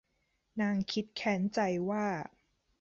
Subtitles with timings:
[0.61, 2.05] นางคิดแค้นใจว่า